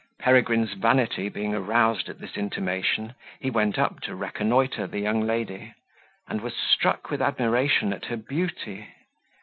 Peregrine's 0.17 0.73
vanity 0.73 1.29
being 1.29 1.53
aroused 1.53 2.09
at 2.09 2.17
this 2.17 2.35
intimation, 2.35 3.13
he 3.39 3.51
went 3.51 3.77
up 3.77 3.99
to 4.01 4.15
reconnoitre 4.15 4.87
the 4.87 4.97
young 4.99 5.21
lady, 5.21 5.75
and 6.27 6.41
was 6.41 6.55
struck 6.55 7.11
with 7.11 7.21
admiration 7.21 7.93
at 7.93 8.05
her 8.05 8.17
beauty. 8.17 8.87